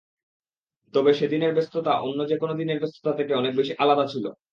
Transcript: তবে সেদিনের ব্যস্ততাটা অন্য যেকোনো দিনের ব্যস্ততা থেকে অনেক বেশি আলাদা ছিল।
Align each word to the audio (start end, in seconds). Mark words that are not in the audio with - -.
তবে 0.93 1.11
সেদিনের 1.13 1.51
ব্যস্ততাটা 1.53 1.93
অন্য 2.01 2.19
যেকোনো 2.27 2.53
দিনের 2.55 2.81
ব্যস্ততা 2.81 3.11
থেকে 3.19 3.31
অনেক 3.35 3.53
বেশি 3.55 3.73
আলাদা 3.79 4.05
ছিল। 4.07 4.25